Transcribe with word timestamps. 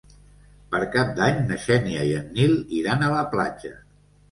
Per 0.71 0.79
Cap 0.95 1.11
d'Any 1.19 1.37
na 1.51 1.59
Xènia 1.67 2.07
i 2.13 2.17
en 2.23 2.33
Nil 2.39 2.59
iran 2.81 3.07
a 3.07 3.13
la 3.15 3.23
platja. 3.37 3.75